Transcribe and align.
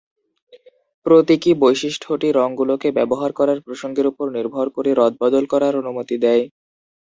"প্রতীকী" 1.05 1.51
বৈশিষ্ট্যটি 1.61 2.27
রংগুলোকে 2.31 2.87
ব্যবহার 2.97 3.31
করার 3.33 3.59
প্রসঙ্গের 3.65 4.05
ওপর 4.07 4.25
নির্ভর 4.35 4.67
করে 4.75 4.89
রদবদল 4.93 5.43
করার 5.53 5.73
অনুমতি 5.81 6.15
দেয়। 6.23 6.43